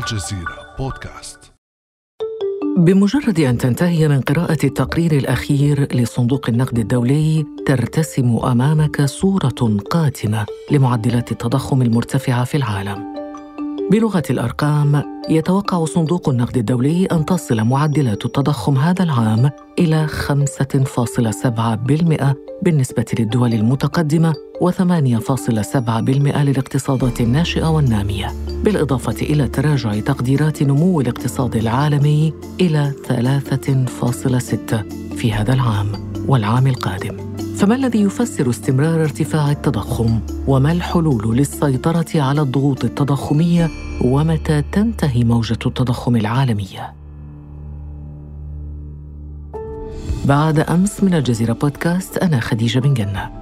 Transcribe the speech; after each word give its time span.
الجزيرة 0.00 0.74
بودكاست 0.78 1.52
بمجرد 2.76 3.40
أن 3.40 3.58
تنتهي 3.58 4.08
من 4.08 4.20
قراءة 4.20 4.58
التقرير 4.64 5.12
الأخير 5.12 5.96
لصندوق 5.96 6.48
النقد 6.48 6.78
الدولي 6.78 7.44
ترتسم 7.66 8.36
أمامك 8.36 9.02
صورة 9.02 9.78
قاتمة 9.90 10.46
لمعدلات 10.70 11.32
التضخم 11.32 11.82
المرتفعة 11.82 12.44
في 12.44 12.56
العالم. 12.56 13.19
بلغة 13.90 14.22
الأرقام 14.30 15.02
يتوقع 15.28 15.84
صندوق 15.84 16.28
النقد 16.28 16.56
الدولي 16.56 17.06
أن 17.06 17.24
تصل 17.24 17.64
معدلات 17.64 18.24
التضخم 18.24 18.78
هذا 18.78 19.02
العام 19.02 19.50
إلى 19.78 20.08
5.7% 20.08 22.34
بالنسبة 22.62 23.04
للدول 23.18 23.54
المتقدمة 23.54 24.34
و8.7% 24.64 26.36
للاقتصادات 26.36 27.20
الناشئة 27.20 27.70
والنامية 27.70 28.32
بالإضافة 28.64 29.22
إلى 29.22 29.48
تراجع 29.48 30.00
تقديرات 30.00 30.62
نمو 30.62 31.00
الاقتصاد 31.00 31.56
العالمي 31.56 32.32
إلى 32.60 32.92
3.6 33.08 33.14
في 35.16 35.32
هذا 35.32 35.52
العام 35.52 35.92
والعام 36.28 36.66
القادم. 36.66 37.29
فما 37.60 37.74
الذي 37.74 38.02
يفسر 38.02 38.50
استمرار 38.50 39.02
ارتفاع 39.02 39.50
التضخم؟ 39.50 40.20
وما 40.46 40.72
الحلول 40.72 41.36
للسيطرة 41.36 42.06
على 42.14 42.40
الضغوط 42.40 42.84
التضخمية؟ 42.84 43.68
ومتى 44.04 44.62
تنتهي 44.72 45.24
موجة 45.24 45.58
التضخم 45.66 46.16
العالمية؟ 46.16 46.92
بعد 50.24 50.58
أمس 50.58 51.02
من 51.02 51.14
الجزيرة 51.14 51.52
بودكاست 51.52 52.18
أنا 52.18 52.40
خديجة 52.40 52.78
بن 52.78 52.94
جنة. 52.94 53.39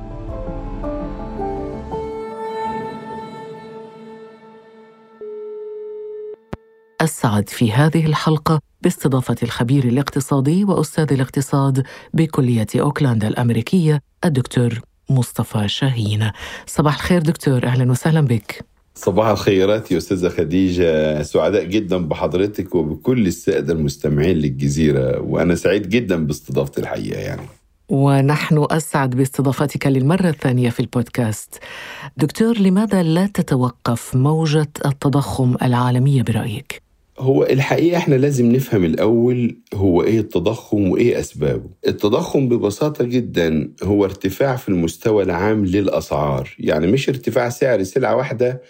أسعد 7.09 7.49
في 7.49 7.73
هذه 7.73 8.07
الحلقة 8.07 8.61
باستضافة 8.83 9.37
الخبير 9.43 9.85
الاقتصادي 9.85 10.65
وأستاذ 10.65 11.13
الاقتصاد 11.13 11.83
بكلية 12.15 12.67
أوكلاند 12.77 13.25
الأمريكية 13.25 14.03
الدكتور 14.25 14.81
مصطفى 15.11 15.69
شاهين 15.69 16.31
صباح 16.67 16.95
الخير 16.95 17.23
دكتور 17.23 17.67
أهلا 17.67 17.91
وسهلا 17.91 18.21
بك 18.21 18.65
صباح 18.95 19.27
الخيرات 19.27 19.93
يا 19.93 19.97
أستاذة 19.97 20.29
خديجة 20.29 21.23
سعداء 21.23 21.65
جدا 21.65 21.97
بحضرتك 21.97 22.75
وبكل 22.75 23.27
السادة 23.27 23.73
المستمعين 23.73 24.37
للجزيرة 24.37 25.21
وأنا 25.21 25.55
سعيد 25.55 25.89
جدا 25.89 26.27
باستضافتي 26.27 26.81
الحقيقة 26.81 27.21
يعني 27.21 27.47
ونحن 27.89 28.67
أسعد 28.71 29.11
باستضافتك 29.11 29.87
للمرة 29.87 30.29
الثانية 30.29 30.71
في 30.71 30.81
البودكاست. 30.81 31.59
دكتور 32.17 32.59
لماذا 32.59 33.03
لا 33.03 33.27
تتوقف 33.27 34.17
موجة 34.17 34.69
التضخم 34.87 35.57
العالمية 35.63 36.23
برأيك؟ 36.23 36.88
هو 37.19 37.45
الحقيقة 37.45 37.97
إحنا 37.97 38.15
لازم 38.15 38.53
نفهم 38.53 38.85
الأول 38.85 39.59
هو 39.75 40.03
إيه 40.03 40.21
التضخم 40.21 40.89
وإيه 40.91 41.21
أسبابه. 41.21 41.71
التضخم 41.87 42.49
ببساطة 42.49 43.05
جدا 43.05 43.73
هو 43.83 44.05
ارتفاع 44.05 44.57
في 44.57 44.69
المستوى 44.69 45.23
العام 45.23 45.65
للأسعار. 45.67 46.55
يعني 46.59 46.87
مش 46.87 47.09
ارتفاع 47.09 47.49
سعر 47.49 47.83
سلعة 47.83 48.17
واحدة. 48.17 48.63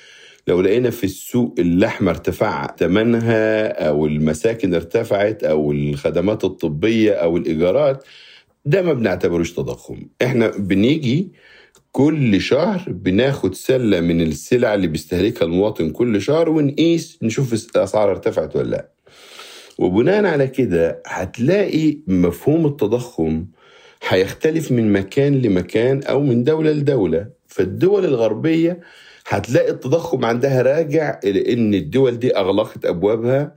لو 0.46 0.60
لقينا 0.60 0.90
في 0.90 1.04
السوق 1.04 1.54
اللحمة 1.58 2.10
ارتفع 2.10 2.76
ثمنها 2.78 3.68
أو 3.88 4.06
المساكن 4.06 4.74
ارتفعت 4.74 5.44
أو 5.44 5.72
الخدمات 5.72 6.44
الطبية 6.44 7.12
أو 7.12 7.36
الإيجارات 7.36 8.04
ده 8.64 8.82
ما 8.82 8.92
بنعتبروش 8.92 9.52
تضخم. 9.52 10.02
إحنا 10.22 10.48
بنيجي 10.48 11.32
كل 11.98 12.40
شهر 12.40 12.84
بناخد 12.88 13.54
سلة 13.54 14.00
من 14.00 14.20
السلع 14.20 14.74
اللي 14.74 14.86
بيستهلكها 14.86 15.44
المواطن 15.46 15.90
كل 15.90 16.22
شهر 16.22 16.48
ونقيس 16.48 17.18
نشوف 17.22 17.52
الأسعار 17.76 18.10
ارتفعت 18.10 18.56
ولا 18.56 18.70
لأ. 18.70 18.88
وبناء 19.78 20.24
على 20.24 20.46
كده 20.46 21.02
هتلاقي 21.06 21.98
مفهوم 22.06 22.66
التضخم 22.66 23.46
هيختلف 24.08 24.72
من 24.72 24.92
مكان 24.92 25.42
لمكان 25.42 26.02
أو 26.02 26.20
من 26.20 26.44
دولة 26.44 26.70
لدولة. 26.70 27.26
فالدول 27.46 28.04
الغربية 28.04 28.80
هتلاقي 29.28 29.70
التضخم 29.70 30.24
عندها 30.24 30.62
راجع 30.62 31.20
إن 31.24 31.74
الدول 31.74 32.18
دي 32.18 32.36
أغلقت 32.36 32.84
أبوابها 32.84 33.56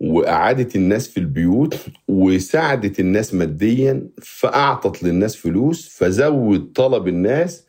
وأعادت 0.00 0.76
الناس 0.76 1.08
في 1.08 1.20
البيوت 1.20 1.76
وساعدت 2.08 3.00
الناس 3.00 3.34
ماديا 3.34 4.08
فأعطت 4.22 5.02
للناس 5.02 5.36
فلوس 5.36 5.88
فزود 5.88 6.72
طلب 6.74 7.08
الناس 7.08 7.67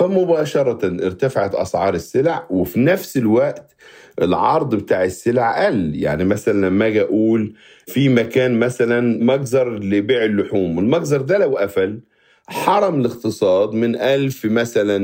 فمباشرة 0.00 0.86
ارتفعت 1.06 1.54
أسعار 1.54 1.94
السلع 1.94 2.46
وفي 2.50 2.80
نفس 2.80 3.16
الوقت 3.16 3.76
العرض 4.22 4.74
بتاع 4.74 5.04
السلع 5.04 5.66
قل. 5.66 5.94
يعني 5.94 6.24
مثلا 6.24 6.66
لما 6.66 6.86
أجي 6.86 7.00
أقول 7.00 7.54
في 7.86 8.08
مكان 8.08 8.58
مثلا 8.58 9.24
مجزر 9.24 9.78
لبيع 9.78 10.24
اللحوم 10.24 10.76
والمجزر 10.76 11.20
ده 11.20 11.38
لو 11.38 11.56
قفل 11.56 12.00
حرم 12.48 13.00
الاقتصاد 13.00 13.74
من 13.74 13.96
ألف 13.96 14.44
مثلا 14.44 14.96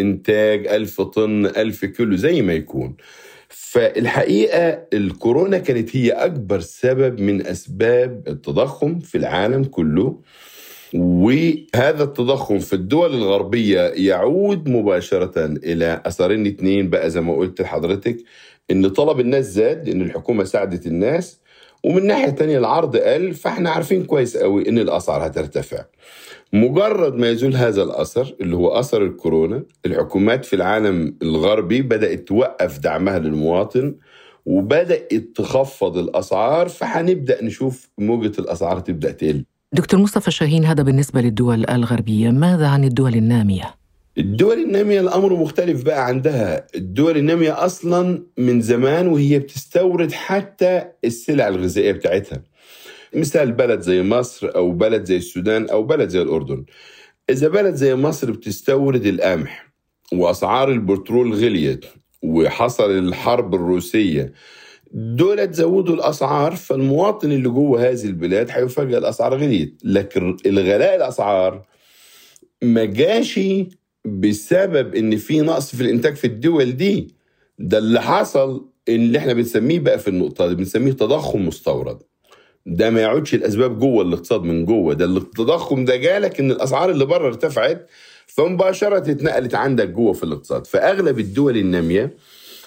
إنتاج 0.00 0.66
ألف 0.66 1.00
طن 1.00 1.46
ألف 1.46 1.84
كيلو 1.84 2.16
زي 2.16 2.42
ما 2.42 2.52
يكون. 2.52 2.96
فالحقيقة 3.48 4.82
الكورونا 4.92 5.58
كانت 5.58 5.96
هي 5.96 6.10
أكبر 6.10 6.60
سبب 6.60 7.20
من 7.20 7.46
أسباب 7.46 8.22
التضخم 8.28 8.98
في 8.98 9.18
العالم 9.18 9.64
كله. 9.64 10.20
وهذا 10.94 12.02
التضخم 12.04 12.58
في 12.58 12.72
الدول 12.72 13.14
الغربية 13.14 13.80
يعود 13.80 14.68
مباشرة 14.68 15.44
إلى 15.46 16.02
أثرين 16.06 16.46
اثنين 16.46 16.90
بقى 16.90 17.10
زي 17.10 17.20
ما 17.20 17.34
قلت 17.34 17.60
لحضرتك 17.62 18.16
إن 18.70 18.88
طلب 18.88 19.20
الناس 19.20 19.44
زاد 19.44 19.88
إن 19.88 20.02
الحكومة 20.02 20.44
ساعدت 20.44 20.86
الناس 20.86 21.40
ومن 21.84 22.06
ناحية 22.06 22.30
تانية 22.30 22.58
العرض 22.58 22.96
قل 22.96 23.34
فإحنا 23.34 23.70
عارفين 23.70 24.04
كويس 24.04 24.36
قوي 24.36 24.68
إن 24.68 24.78
الأسعار 24.78 25.26
هترتفع. 25.26 25.84
مجرد 26.52 27.14
ما 27.14 27.28
يزول 27.30 27.54
هذا 27.56 27.82
الأثر 27.82 28.34
اللي 28.40 28.56
هو 28.56 28.68
أثر 28.68 29.02
الكورونا 29.04 29.62
الحكومات 29.86 30.44
في 30.44 30.56
العالم 30.56 31.16
الغربي 31.22 31.82
بدأت 31.82 32.28
توقف 32.28 32.78
دعمها 32.78 33.18
للمواطن 33.18 33.94
وبدأت 34.46 35.12
تخفض 35.34 35.98
الأسعار 35.98 36.68
فهنبدأ 36.68 37.44
نشوف 37.44 37.90
موجة 37.98 38.32
الأسعار 38.38 38.80
تبدأ 38.80 39.10
تقل. 39.10 39.44
دكتور 39.72 40.00
مصطفى 40.00 40.30
شاهين 40.30 40.64
هذا 40.64 40.82
بالنسبة 40.82 41.20
للدول 41.20 41.70
الغربية 41.70 42.30
ماذا 42.30 42.68
عن 42.68 42.84
الدول 42.84 43.14
النامية؟ 43.14 43.74
الدول 44.18 44.58
النامية 44.58 45.00
الأمر 45.00 45.32
مختلف 45.34 45.82
بقى 45.82 46.06
عندها. 46.06 46.66
الدول 46.74 47.16
النامية 47.16 47.64
أصلا 47.64 48.22
من 48.38 48.60
زمان 48.60 49.08
وهي 49.08 49.38
بتستورد 49.38 50.12
حتى 50.12 50.84
السلع 51.04 51.48
الغذائية 51.48 51.92
بتاعتها. 51.92 52.42
مثال 53.14 53.52
بلد 53.52 53.80
زي 53.80 54.02
مصر 54.02 54.50
أو 54.56 54.70
بلد 54.72 55.04
زي 55.04 55.16
السودان 55.16 55.68
أو 55.68 55.82
بلد 55.82 56.08
زي 56.08 56.22
الأردن. 56.22 56.64
إذا 57.30 57.48
بلد 57.48 57.74
زي 57.74 57.94
مصر 57.94 58.30
بتستورد 58.30 59.06
القمح 59.06 59.66
وأسعار 60.12 60.70
البترول 60.70 61.34
غليت 61.34 61.84
وحصل 62.22 62.90
الحرب 62.98 63.54
الروسية 63.54 64.32
دول 64.92 65.52
زودوا 65.52 65.94
الأسعار 65.94 66.56
فالمواطن 66.56 67.32
اللي 67.32 67.48
جوه 67.48 67.88
هذه 67.90 68.04
البلاد 68.04 68.50
هيفاجئ 68.50 68.98
الأسعار 68.98 69.34
غليت. 69.34 69.80
لكن 69.84 70.36
الغلاء 70.46 70.96
الأسعار 70.96 71.62
ما 72.62 72.84
جاش 72.84 73.40
بسبب 74.04 74.94
إن 74.94 75.16
في 75.16 75.40
نقص 75.40 75.76
في 75.76 75.82
الإنتاج 75.82 76.14
في 76.14 76.26
الدول 76.26 76.76
دي. 76.76 77.14
ده 77.58 77.78
اللي 77.78 78.02
حصل 78.02 78.68
اللي 78.88 79.18
إحنا 79.18 79.32
بنسميه 79.32 79.78
بقى 79.80 79.98
في 79.98 80.08
النقطة 80.08 80.48
دي 80.48 80.54
بنسميه 80.54 80.92
تضخم 80.92 81.46
مستورد. 81.46 81.98
ده 82.66 82.90
ما 82.90 83.00
يعودش 83.00 83.34
الأسباب 83.34 83.78
جوه 83.78 84.02
الاقتصاد 84.04 84.42
من 84.42 84.64
جوه. 84.64 84.94
ده 84.94 85.04
التضخم 85.04 85.84
ده 85.84 85.96
جالك 85.96 86.40
إن 86.40 86.50
الأسعار 86.50 86.90
اللي 86.90 87.04
بره 87.04 87.26
ارتفعت 87.26 87.86
فمباشرة 88.26 89.10
اتنقلت 89.10 89.54
عندك 89.54 89.88
جوه 89.88 90.12
في 90.12 90.24
الاقتصاد. 90.24 90.66
فأغلب 90.66 91.18
الدول 91.18 91.56
النامية 91.56 92.14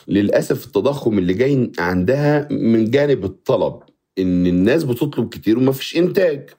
للأسف 0.07 0.65
التضخم 0.65 1.17
اللي 1.17 1.33
جاي 1.33 1.71
عندها 1.79 2.47
من 2.51 2.91
جانب 2.91 3.25
الطلب 3.25 3.73
إن 4.19 4.47
الناس 4.47 4.83
بتطلب 4.83 5.29
كتير 5.29 5.57
وما 5.57 5.71
فيش 5.71 5.97
إنتاج. 5.97 6.49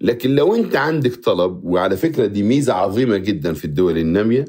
لكن 0.00 0.34
لو 0.34 0.54
أنت 0.54 0.76
عندك 0.76 1.14
طلب 1.16 1.64
وعلى 1.64 1.96
فكرة 1.96 2.26
دي 2.26 2.42
ميزة 2.42 2.72
عظيمة 2.72 3.16
جدا 3.16 3.54
في 3.54 3.64
الدول 3.64 3.98
النامية 3.98 4.44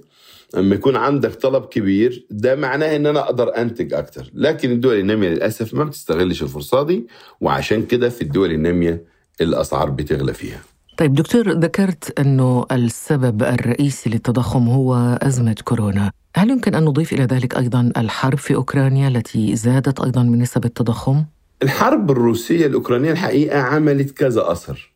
أما 0.57 0.75
يكون 0.75 0.95
عندك 0.95 1.35
طلب 1.35 1.65
كبير 1.65 2.25
ده 2.31 2.55
معناه 2.55 2.95
إن 2.95 3.05
أنا 3.05 3.19
أقدر 3.19 3.57
أنتج 3.57 3.93
أكتر. 3.93 4.31
لكن 4.33 4.71
الدول 4.71 4.99
النامية 4.99 5.29
للأسف 5.29 5.73
ما 5.73 5.83
بتستغلش 5.83 6.43
الفرصة 6.43 6.83
دي 6.83 7.07
وعشان 7.41 7.85
كده 7.85 8.09
في 8.09 8.21
الدول 8.21 8.51
النامية 8.51 9.03
الأسعار 9.41 9.89
بتغلى 9.89 10.33
فيها. 10.33 10.61
طيب 10.97 11.13
دكتور 11.13 11.51
ذكرت 11.51 12.19
أنه 12.19 12.65
السبب 12.71 13.43
الرئيسي 13.43 14.09
للتضخم 14.09 14.67
هو 14.69 15.17
أزمة 15.21 15.55
كورونا. 15.63 16.11
هل 16.35 16.49
يمكن 16.49 16.75
أن 16.75 16.83
نضيف 16.85 17.13
إلى 17.13 17.23
ذلك 17.23 17.57
أيضا 17.57 17.91
الحرب 17.97 18.37
في 18.37 18.55
أوكرانيا 18.55 19.07
التي 19.07 19.55
زادت 19.55 19.99
أيضا 19.99 20.23
من 20.23 20.39
نسب 20.39 20.65
التضخم؟ 20.65 21.25
الحرب 21.63 22.11
الروسية 22.11 22.65
الأوكرانية 22.65 23.11
الحقيقة 23.11 23.59
عملت 23.59 24.11
كذا 24.11 24.51
أثر. 24.51 24.95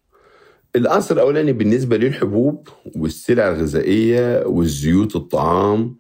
الأثر 0.75 1.15
الأولاني 1.15 1.53
بالنسبة 1.53 1.97
للحبوب 1.97 2.67
والسلع 2.95 3.49
الغذائية 3.49 4.43
والزيوت 4.45 5.15
الطعام 5.15 5.95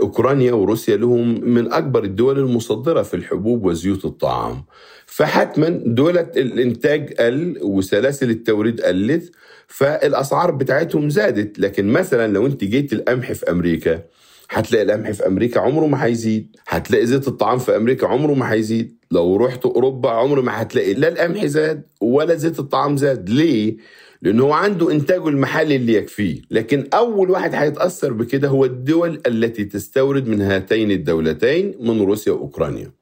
أوكرانيا 0.00 0.52
وروسيا 0.52 0.96
لهم 0.96 1.40
من 1.44 1.72
أكبر 1.72 2.04
الدول 2.04 2.38
المصدرة 2.38 3.02
في 3.02 3.14
الحبوب 3.14 3.64
وزيوت 3.64 4.04
الطعام. 4.04 4.64
فحتما 5.06 5.68
دولة 5.68 6.30
الإنتاج 6.36 7.12
قل 7.12 7.58
وسلاسل 7.62 8.30
التوريد 8.30 8.80
قلت 8.80 9.32
فالأسعار 9.66 10.50
بتاعتهم 10.50 11.10
زادت. 11.10 11.58
لكن 11.58 11.88
مثلا 11.88 12.32
لو 12.32 12.46
أنت 12.46 12.64
جيت 12.64 12.92
القمح 12.92 13.32
في 13.32 13.50
أمريكا 13.50 14.02
هتلاقي 14.50 14.84
القمح 14.84 15.10
في 15.10 15.26
أمريكا 15.26 15.60
عمره 15.60 15.86
ما 15.86 16.04
هيزيد. 16.04 16.56
هتلاقي 16.68 17.06
زيت 17.06 17.28
الطعام 17.28 17.58
في 17.58 17.76
أمريكا 17.76 18.06
عمره 18.06 18.34
ما 18.34 18.52
هيزيد. 18.52 18.96
لو 19.10 19.36
رحت 19.36 19.66
أوروبا 19.66 20.10
عمره 20.10 20.40
ما 20.40 20.62
هتلاقي 20.62 20.94
لا 20.94 21.08
القمح 21.08 21.46
زاد 21.46 21.82
ولا 22.00 22.34
زيت 22.34 22.58
الطعام 22.58 22.96
زاد. 22.96 23.28
ليه؟ 23.30 23.76
لأنه 24.22 24.44
هو 24.44 24.52
عنده 24.52 24.92
إنتاجه 24.92 25.28
المحلي 25.28 25.76
اللي 25.76 25.94
يكفيه. 25.94 26.42
لكن 26.50 26.88
أول 26.94 27.30
واحد 27.30 27.54
هيتأثر 27.54 28.12
بكده 28.12 28.48
هو 28.48 28.64
الدول 28.64 29.20
التي 29.26 29.64
تستورد 29.64 30.28
من 30.28 30.42
هاتين 30.42 30.90
الدولتين 30.90 31.74
من 31.80 32.00
روسيا 32.00 32.32
وأوكرانيا. 32.32 32.92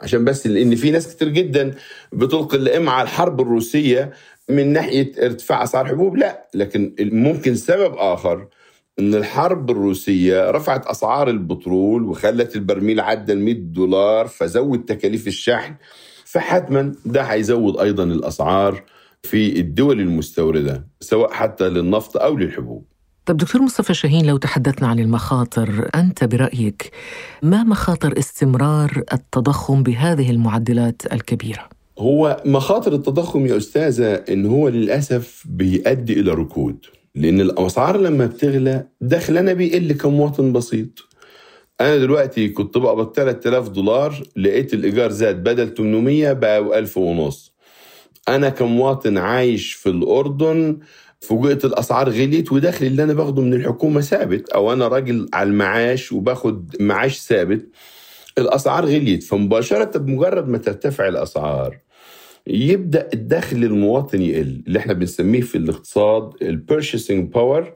عشان 0.00 0.24
بس 0.24 0.46
لأن 0.46 0.74
في 0.74 0.90
ناس 0.90 1.14
كتير 1.16 1.28
جدا 1.28 1.74
بتلقي 2.12 2.56
اللئام 2.56 2.88
على 2.88 3.02
الحرب 3.02 3.40
الروسية 3.40 4.12
من 4.48 4.72
ناحية 4.72 5.12
ارتفاع 5.22 5.62
أسعار 5.62 5.86
الحبوب 5.86 6.16
لا 6.16 6.48
لكن 6.54 6.94
ممكن 7.00 7.54
سبب 7.54 7.94
آخر 7.96 8.46
إن 8.98 9.14
الحرب 9.14 9.70
الروسية 9.70 10.50
رفعت 10.50 10.86
أسعار 10.86 11.30
البترول 11.30 12.02
وخلت 12.02 12.56
البرميل 12.56 13.00
عدى 13.00 13.32
ال 13.32 13.40
100 13.40 13.54
دولار 13.54 14.26
فزود 14.28 14.84
تكاليف 14.84 15.26
الشحن. 15.26 15.74
فحتما 16.24 16.92
ده 17.04 17.22
هيزود 17.22 17.78
أيضا 17.80 18.04
الأسعار 18.04 18.82
في 19.22 19.60
الدول 19.60 20.00
المستوردة 20.00 20.86
سواء 21.00 21.32
حتى 21.32 21.68
للنفط 21.68 22.16
أو 22.16 22.36
للحبوب. 22.36 22.84
طب 23.26 23.36
دكتور 23.36 23.62
مصطفى 23.62 23.94
شاهين 23.94 24.26
لو 24.26 24.36
تحدثنا 24.36 24.88
عن 24.88 24.98
المخاطر 24.98 25.90
أنت 25.94 26.24
برأيك 26.24 26.90
ما 27.42 27.62
مخاطر 27.62 28.18
استمرار 28.18 29.02
التضخم 29.12 29.82
بهذه 29.82 30.30
المعدلات 30.30 31.02
الكبيرة؟ 31.12 31.68
هو 31.98 32.42
مخاطر 32.46 32.92
التضخم 32.94 33.46
يا 33.46 33.56
أستاذة 33.56 34.14
إن 34.14 34.46
هو 34.46 34.68
للأسف 34.68 35.44
بيؤدي 35.48 36.20
إلى 36.20 36.30
ركود. 36.32 36.86
لأن 37.14 37.40
الأسعار 37.40 37.96
لما 37.96 38.26
بتغلى 38.26 38.86
دخلنا 39.00 39.52
بيقل 39.52 39.92
كمواطن 39.92 40.52
بسيط. 40.52 40.88
أنا 41.80 41.96
دلوقتي 41.96 42.48
كنت 42.48 42.78
بقبض 42.78 43.12
3000 43.14 43.68
دولار 43.68 44.22
لقيت 44.36 44.74
الإيجار 44.74 45.10
زاد 45.10 45.42
بدل 45.42 45.74
800 45.74 46.32
بقى 46.32 46.78
1000 46.78 46.98
ونص. 46.98 47.52
أنا 48.28 48.48
كمواطن 48.48 49.18
عايش 49.18 49.72
في 49.72 49.88
الأردن 49.88 50.78
فوجئت 51.20 51.64
الأسعار 51.64 52.08
غليت 52.10 52.52
ودخلي 52.52 52.86
اللي 52.88 53.02
أنا 53.02 53.12
باخده 53.14 53.42
من 53.42 53.54
الحكومة 53.54 54.00
ثابت 54.00 54.48
أو 54.50 54.72
أنا 54.72 54.88
راجل 54.88 55.28
على 55.34 55.48
المعاش 55.48 56.12
وباخد 56.12 56.76
معاش 56.80 57.18
ثابت 57.20 57.68
الأسعار 58.38 58.84
غليت. 58.84 59.22
فمباشرة 59.22 59.98
بمجرد 59.98 60.48
ما 60.48 60.58
ترتفع 60.58 61.08
الأسعار 61.08 61.78
يبدأ 62.46 63.08
الدخل 63.14 63.56
المواطن 63.56 64.22
يقل 64.22 64.62
اللي 64.66 64.78
إحنا 64.78 64.92
بنسميه 64.92 65.40
في 65.40 65.58
الاقتصاد 65.58 66.32
ال 66.42 66.50
purchasing 66.50 67.32
power 67.32 67.72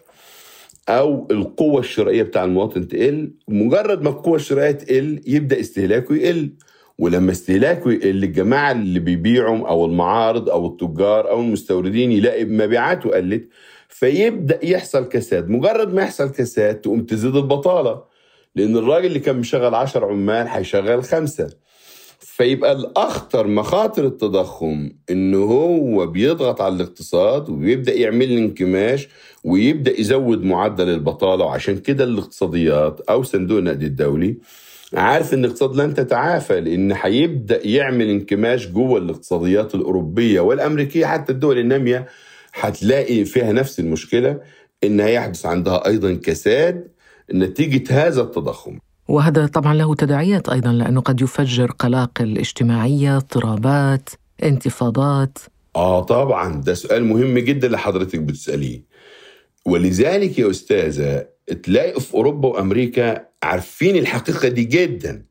أو 0.88 1.28
القوة 1.30 1.80
الشرائية 1.80 2.22
بتاع 2.22 2.44
المواطن 2.44 2.88
تقل. 2.88 3.32
مجرد 3.48 4.02
ما 4.02 4.10
القوة 4.10 4.36
الشرائية 4.36 4.70
تقل 4.70 5.20
يبدأ 5.26 5.60
استهلاكه 5.60 6.14
يقل. 6.14 6.50
ولما 6.98 7.32
استهلاكه 7.32 7.90
الجماعة 7.90 8.72
اللي 8.72 9.00
بيبيعوا 9.00 9.68
أو 9.68 9.84
المعارض 9.84 10.48
أو 10.50 10.66
التجار 10.66 11.30
أو 11.30 11.40
المستوردين 11.40 12.12
يلاقي 12.12 12.44
مبيعاته 12.44 13.10
قلت 13.10 13.48
فيبدأ 13.88 14.64
يحصل 14.64 15.08
كساد. 15.08 15.48
مجرد 15.48 15.94
ما 15.94 16.02
يحصل 16.02 16.28
كساد 16.30 16.74
تقوم 16.80 17.02
تزيد 17.02 17.36
البطالة 17.36 18.02
لأن 18.56 18.76
الراجل 18.76 19.06
اللي 19.06 19.18
كان 19.20 19.36
مشغل 19.36 19.74
10 19.74 20.06
عمال 20.06 20.46
هيشغل 20.48 21.04
خمسة. 21.04 21.50
فيبقى 22.20 22.72
الأخطر 22.72 23.46
مخاطر 23.46 24.06
التضخم 24.06 24.90
انه 25.10 25.38
هو 25.44 26.06
بيضغط 26.06 26.60
على 26.60 26.74
الاقتصاد 26.74 27.48
وبيبدا 27.50 27.94
يعمل 27.94 28.30
انكماش 28.30 29.08
ويبدأ 29.44 30.00
يزود 30.00 30.44
معدل 30.44 30.88
البطالة 30.88 31.44
وعشان 31.44 31.78
كده 31.78 32.04
الاقتصاديات 32.04 33.00
أو 33.00 33.22
صندوق 33.22 33.58
النقد 33.58 33.82
الدولي 33.82 34.36
عارف 34.96 35.34
إن 35.34 35.44
الاقتصاد 35.44 35.76
لن 35.76 35.94
تتعافى 35.94 36.60
لأن 36.60 36.92
هيبدأ 37.02 37.66
يعمل 37.66 38.10
انكماش 38.10 38.66
جوه 38.68 38.98
الاقتصاديات 38.98 39.74
الأوروبية 39.74 40.40
والأمريكية 40.40 41.06
حتى 41.06 41.32
الدول 41.32 41.58
النامية 41.58 42.06
هتلاقي 42.54 43.24
فيها 43.24 43.52
نفس 43.52 43.80
المشكلة 43.80 44.40
إن 44.84 45.00
هيحدث 45.00 45.46
عندها 45.46 45.86
أيضا 45.86 46.14
كساد 46.14 46.88
نتيجة 47.34 48.06
هذا 48.06 48.22
التضخم. 48.22 48.78
وهذا 49.08 49.46
طبعا 49.46 49.74
له 49.74 49.94
تداعيات 49.94 50.48
أيضا 50.48 50.72
لأنه 50.72 51.00
قد 51.00 51.20
يفجر 51.20 51.70
قلاقل 51.70 52.38
اجتماعيه 52.38 53.16
اضطرابات 53.16 54.08
انتفاضات. 54.42 55.38
آه 55.76 56.00
طبعا 56.02 56.60
ده 56.60 56.74
سؤال 56.74 57.04
مهم 57.04 57.38
جدا 57.38 57.66
اللي 57.66 57.78
حضرتك 57.78 58.18
بتسأليه. 58.18 58.82
ولذلك 59.66 60.38
يا 60.38 60.50
أستاذة 60.50 61.26
تلاقي 61.62 62.00
في 62.00 62.14
أوروبا 62.14 62.48
وأمريكا 62.48 63.26
عارفين 63.44 63.96
الحقيقة 63.96 64.48
دي 64.48 64.64
جدا. 64.64 65.24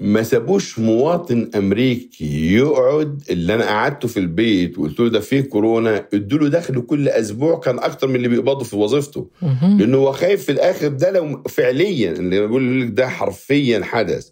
ما 0.00 0.22
سابوش 0.22 0.78
مواطن 0.78 1.50
أمريكي 1.54 2.54
يقعد 2.54 3.22
اللي 3.30 3.54
أنا 3.54 3.64
قعدته 3.64 4.08
في 4.08 4.20
البيت 4.20 4.78
وقلت 4.78 5.00
له 5.00 5.08
ده 5.08 5.20
فيه 5.20 5.40
كورونا 5.40 6.06
ادوا 6.14 6.38
له 6.38 6.48
دخل 6.48 6.80
كل 6.80 7.08
أسبوع 7.08 7.58
كان 7.58 7.78
أكتر 7.78 8.08
من 8.08 8.16
اللي 8.16 8.28
بيقبضه 8.28 8.64
في 8.64 8.76
وظيفته. 8.76 9.30
لأنه 9.78 9.96
هو 9.98 10.12
خايف 10.12 10.44
في 10.44 10.52
الآخر 10.52 10.88
ده 10.88 11.10
لو 11.10 11.42
فعليا 11.48 12.12
اللي 12.12 12.46
بقول 12.46 12.80
لك 12.82 12.88
ده 12.90 13.08
حرفيا 13.08 13.84
حدث. 13.84 14.28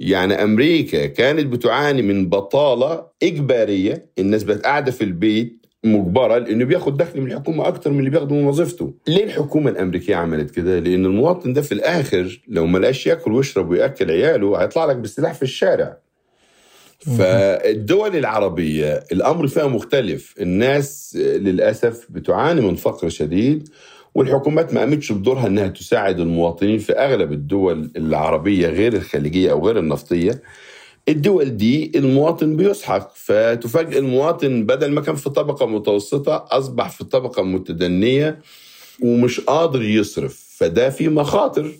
يعني 0.00 0.34
أمريكا 0.42 1.06
كانت 1.06 1.46
بتعاني 1.46 2.02
من 2.02 2.28
بطالة 2.28 3.06
إجبارية 3.22 4.06
الناس 4.18 4.42
بقت 4.42 4.62
قاعدة 4.64 4.92
في 4.92 5.04
البيت 5.04 5.59
مجبرة 5.84 6.38
لأنه 6.38 6.64
بياخد 6.64 6.96
دخل 6.96 7.20
من 7.20 7.26
الحكومة 7.32 7.68
أكتر 7.68 7.90
من 7.90 7.98
اللي 7.98 8.10
بياخده 8.10 8.34
من 8.34 8.44
وظيفته. 8.44 8.94
ليه 9.08 9.24
الحكومة 9.24 9.70
الأمريكية 9.70 10.16
عملت 10.16 10.50
كده؟ 10.50 10.78
لأن 10.78 11.06
المواطن 11.06 11.52
ده 11.52 11.62
في 11.62 11.72
الآخر 11.72 12.40
لو 12.48 12.66
ما 12.66 12.78
لقاش 12.78 13.06
ياكل 13.06 13.32
ويشرب 13.32 13.70
ويأكل 13.70 14.10
عياله 14.10 14.62
هيطلع 14.62 14.84
لك 14.84 14.96
بالسلاح 14.96 15.34
في 15.34 15.42
الشارع. 15.42 15.96
فالدول 17.18 18.16
العربية 18.16 19.04
الأمر 19.12 19.46
فيها 19.46 19.66
مختلف، 19.66 20.34
الناس 20.40 21.16
للأسف 21.16 22.06
بتعاني 22.10 22.60
من 22.60 22.74
فقر 22.74 23.08
شديد 23.08 23.68
والحكومات 24.14 24.74
ما 24.74 24.80
قامتش 24.80 25.12
بدورها 25.12 25.46
إنها 25.46 25.68
تساعد 25.68 26.20
المواطنين 26.20 26.78
في 26.78 26.92
أغلب 26.92 27.32
الدول 27.32 27.90
العربية 27.96 28.68
غير 28.68 28.92
الخليجية 28.92 29.50
أو 29.50 29.66
غير 29.66 29.78
النفطية. 29.78 30.42
الدول 31.08 31.56
دي 31.56 31.92
المواطن 31.94 32.56
بيسحق 32.56 33.12
فتفاجئ 33.16 33.98
المواطن 33.98 34.66
بدل 34.66 34.92
ما 34.92 35.00
كان 35.00 35.14
في 35.14 35.30
طبقة 35.30 35.66
متوسطة 35.66 36.46
أصبح 36.50 36.90
في 36.90 37.04
طبقة 37.04 37.42
متدنية 37.42 38.38
ومش 39.02 39.40
قادر 39.40 39.82
يصرف 39.82 40.46
فده 40.56 40.90
في 40.90 41.08
مخاطر. 41.08 41.72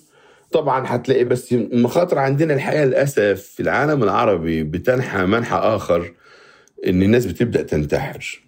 طبعا 0.52 0.84
هتلاقي 0.86 1.24
بس 1.24 1.52
مخاطر 1.52 2.18
عندنا 2.18 2.54
الحقيقة 2.54 2.84
للأسف 2.84 3.42
في 3.42 3.60
العالم 3.62 4.02
العربي 4.02 4.62
بتنحى 4.62 5.26
منحى 5.26 5.56
آخر 5.56 6.12
إن 6.86 7.02
الناس 7.02 7.26
بتبدأ 7.26 7.62
تنتحر. 7.62 8.40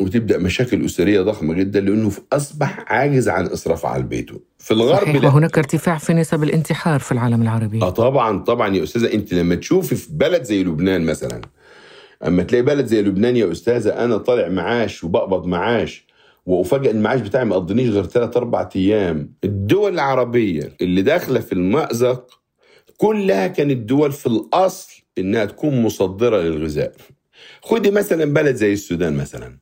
وتبدأ 0.00 0.38
مشاكل 0.38 0.84
أسرية 0.84 1.20
ضخمة 1.20 1.54
جدا 1.54 1.80
لأنه 1.80 2.12
أصبح 2.32 2.84
عاجز 2.92 3.28
عن 3.28 3.46
إسراف 3.46 3.86
على 3.86 4.02
بيته 4.02 4.40
في 4.58 4.70
الغرب 4.70 5.06
صحيح 5.06 5.24
وهناك 5.24 5.58
ارتفاع 5.58 5.98
في 5.98 6.14
نسب 6.14 6.42
الانتحار 6.42 7.00
في 7.00 7.12
العالم 7.12 7.42
العربي. 7.42 7.82
آه 7.82 7.90
طبعا 7.90 8.38
طبعا 8.38 8.76
يا 8.76 8.82
أستاذة 8.82 9.14
أنت 9.14 9.34
لما 9.34 9.54
تشوفي 9.54 9.94
في 9.94 10.08
بلد 10.12 10.42
زي 10.42 10.64
لبنان 10.64 11.06
مثلا 11.06 11.40
أما 12.26 12.42
تلاقي 12.42 12.62
بلد 12.62 12.86
زي 12.86 13.02
لبنان 13.02 13.36
يا 13.36 13.52
أستاذة 13.52 14.04
أنا 14.04 14.16
طالع 14.16 14.48
معاش 14.48 15.04
وبقبض 15.04 15.46
معاش 15.46 16.06
وأفاجئ 16.46 16.90
المعاش 16.90 17.20
بتاعي 17.20 17.44
ما 17.44 17.54
قضنيش 17.54 17.88
غير 17.88 18.06
ثلاث 18.06 18.36
أربع 18.36 18.68
أيام. 18.76 19.32
الدول 19.44 19.94
العربية 19.94 20.72
اللي 20.80 21.02
داخلة 21.02 21.40
في 21.40 21.52
المأزق 21.52 22.40
كلها 22.96 23.46
كانت 23.46 23.76
دول 23.76 24.12
في 24.12 24.26
الأصل 24.26 25.02
إنها 25.18 25.44
تكون 25.44 25.82
مصدرة 25.82 26.38
للغذاء. 26.42 26.92
خدي 27.62 27.90
مثلا 27.90 28.24
بلد 28.24 28.54
زي 28.54 28.72
السودان 28.72 29.16
مثلا. 29.16 29.58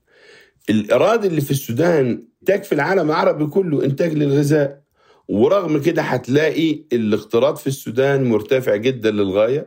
الإرادة 0.70 1.28
اللي 1.28 1.40
في 1.40 1.50
السودان 1.50 2.24
تكفي 2.46 2.72
العالم 2.74 3.10
العربي 3.10 3.46
كله 3.46 3.84
إنتاج 3.84 4.12
للغذاء 4.14 4.84
ورغم 5.28 5.78
كده 5.80 6.02
هتلاقي 6.02 6.84
الاقتراض 6.92 7.56
في 7.56 7.66
السودان 7.66 8.24
مرتفع 8.24 8.76
جدا 8.76 9.10
للغاية 9.10 9.66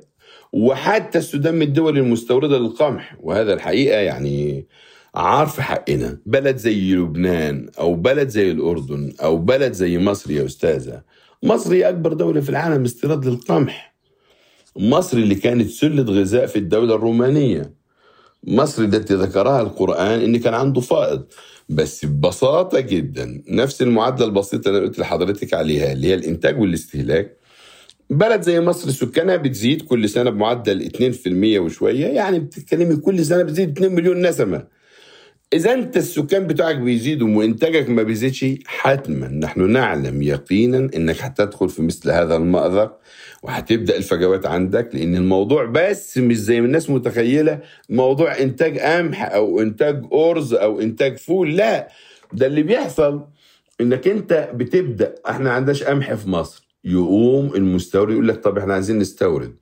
وحتى 0.54 1.18
السودان 1.18 1.56
من 1.56 1.62
الدول 1.62 1.98
المستوردة 1.98 2.58
للقمح 2.60 3.18
وهذا 3.20 3.54
الحقيقة 3.54 4.00
يعني 4.00 4.68
عار 5.16 5.48
في 5.48 5.62
حقنا. 5.62 6.18
بلد 6.26 6.58
زي 6.58 6.96
لبنان 6.96 7.70
أو 7.80 7.94
بلد 7.94 8.28
زي 8.30 8.52
الأردن 8.52 9.14
أو 9.24 9.38
بلد 9.38 9.74
زي 9.74 9.98
مصر 9.98 10.32
يا 10.32 10.46
أستاذة. 10.46 11.02
مصر 11.44 11.74
هي 11.74 11.90
أكبر 11.90 12.14
دولة 12.14 12.42
في 12.42 12.50
العالم 12.50 12.84
استيراد 12.84 13.26
للقمح. 13.26 13.96
مصر 14.78 15.18
اللي 15.18 15.36
كانت 15.36 15.70
سلة 15.70 16.04
غذاء 16.04 16.46
في 16.46 16.56
الدولة 16.60 16.96
الرومانية. 16.96 17.77
مصر 18.44 18.84
التي 18.84 19.14
ذكرها 19.14 19.62
القرآن 19.62 20.20
إن 20.22 20.38
كان 20.38 20.54
عنده 20.54 20.82
فائض. 20.82 21.24
بس 21.70 22.06
ببساطة 22.06 22.80
جدا 22.80 23.44
نفس 23.50 23.82
المعادلة 23.82 24.26
البسيطة 24.26 24.68
اللي 24.70 24.80
قلت 24.80 25.00
لحضرتك 25.00 25.54
عليها 25.54 25.92
اللي 25.94 26.08
هي 26.08 26.14
الإنتاج 26.14 26.60
والاستهلاك. 26.60 27.38
بلد 28.10 28.42
زي 28.42 28.62
مصر 28.62 28.90
سكانها 28.92 29.36
بتزيد 29.36 29.82
كل 29.82 30.10
سنة 30.10 30.30
بمعدل 30.30 30.82
2% 30.82 31.60
وشوية 31.60 32.06
يعني 32.06 32.40
بتتكلمي 32.40 32.96
كل 32.96 33.26
سنة 33.26 33.44
بتزيد 33.44 33.70
2 33.78 33.96
مليون 33.96 34.28
نسمة. 34.28 34.77
إذا 35.54 35.74
أنت 35.74 35.98
السكان 35.98 36.48
بتاعك 36.48 36.76
بيزيدوا 36.76 37.38
وإنتاجك 37.38 37.90
ما 37.90 38.04
بيزيدش 38.04 38.46
حتما 38.66 39.28
نحن 39.28 39.72
نعلم 39.72 40.22
يقينا 40.22 40.78
إنك 40.96 41.22
هتدخل 41.22 41.70
في 41.70 41.82
مثل 41.82 42.12
هذا 42.12 42.36
المأزق 42.36 42.98
وهتبدأ 43.44 43.98
الفجوات 43.98 44.46
عندك 44.46 44.90
لأن 44.94 45.16
الموضوع 45.16 45.66
بس 45.66 46.18
مش 46.18 46.38
زي 46.38 46.62
ما 46.62 46.68
الناس 46.68 46.90
متخيلة. 46.90 47.60
موضوع 47.90 48.40
إنتاج 48.40 48.80
قمح 48.80 49.32
أو 49.32 49.62
إنتاج 49.62 50.04
أرز 50.14 50.54
أو 50.54 50.80
إنتاج 50.82 51.18
فول 51.18 51.56
لا. 51.58 51.88
ده 52.34 52.48
اللي 52.48 52.64
بيحصل 52.64 53.26
إنك 53.82 54.08
أنت 54.08 54.50
بتبدأ 54.54 55.16
إحنا 55.30 55.52
عندناش 55.52 55.84
قمح 55.84 56.14
في 56.14 56.30
مصر. 56.30 56.68
يقوم 56.84 57.56
المستورد 57.56 58.12
يقول 58.12 58.28
لك 58.28 58.44
طب 58.44 58.58
إحنا 58.58 58.74
عايزين 58.74 58.98
نستورد. 58.98 59.56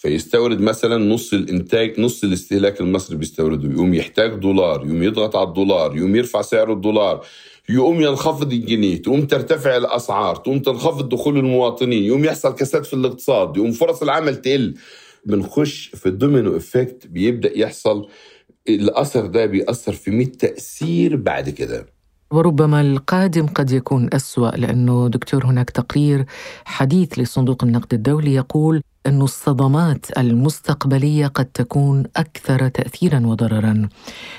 فيستورد 0.00 0.60
مثلا 0.60 0.96
نص 0.96 1.32
الإنتاج 1.32 2.00
نص 2.00 2.24
الاستهلاك 2.24 2.80
المصري 2.80 3.16
بيستورده 3.16 3.70
يقوم 3.70 3.94
يحتاج 3.94 4.34
دولار 4.34 4.86
يقوم 4.86 5.02
يضغط 5.02 5.36
على 5.36 5.48
الدولار 5.48 5.96
يقوم 5.96 6.16
يرفع 6.16 6.42
سعر 6.42 6.72
الدولار 6.72 7.26
يقوم 7.68 8.00
ينخفض 8.00 8.52
الجنيه 8.52 9.02
تقوم 9.02 9.26
ترتفع 9.26 9.76
الأسعار 9.76 10.36
تقوم 10.36 10.58
تنخفض 10.58 11.08
دخول 11.08 11.38
المواطنين 11.38 12.02
يقوم 12.02 12.24
يحصل 12.24 12.54
كساد 12.54 12.84
في 12.84 12.94
الاقتصاد 12.94 13.56
يقوم 13.56 13.72
فرص 13.72 14.02
العمل 14.02 14.36
تقل. 14.36 14.74
بنخش 15.26 15.88
في 15.94 16.06
ال 16.06 16.13
domino 16.13 16.56
effect 16.56 17.06
بيبدأ 17.06 17.58
يحصل. 17.58 18.08
الأثر 18.68 19.26
ده 19.26 19.46
بيأثر 19.46 19.92
في 19.92 20.10
100 20.10 20.26
تأثير 20.26 21.16
بعد 21.16 21.50
كده. 21.50 21.86
وربما 22.32 22.80
القادم 22.80 23.46
قد 23.46 23.70
يكون 23.70 24.10
أسوأ 24.12 24.50
لأنه 24.56 25.08
دكتور 25.08 25.46
هناك 25.46 25.70
تقرير 25.70 26.24
حديث 26.64 27.18
لصندوق 27.18 27.64
النقد 27.64 27.94
الدولي 27.94 28.34
يقول 28.34 28.82
أن 29.06 29.22
الصدمات 29.22 30.18
المستقبلية 30.18 31.26
قد 31.26 31.44
تكون 31.44 32.04
أكثر 32.16 32.68
تأثيرا 32.68 33.26
وضررا. 33.26 33.88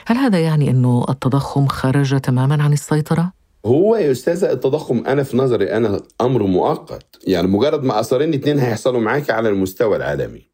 هل 0.06 0.18
هذا 0.18 0.39
يعني 0.39 0.70
أن 0.70 1.03
التضخم 1.10 1.68
خرج 1.68 2.20
تماما 2.20 2.63
عن 2.63 2.74
السيطرة؟ 2.74 3.34
هو 3.65 3.96
يا 3.96 4.12
أستاذة 4.12 4.51
التضخم 4.51 5.03
أنا 5.08 5.24
في 5.24 5.38
نظري 5.38 5.72
أنا 5.72 6.01
أمر 6.22 6.44
مؤقت. 6.44 7.06
يعني 7.27 7.48
مجرد 7.48 7.84
ما 7.84 8.00
أثرين 8.00 8.34
اتنين 8.34 8.60
هيحصلوا 8.60 9.01
معاك 9.01 9.30
على 9.30 9.50
المستوى 9.50 9.96
العالمي. 9.96 10.51